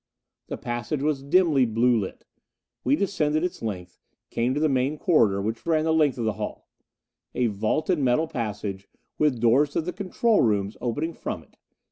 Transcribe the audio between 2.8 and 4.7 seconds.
We descended its length, came to the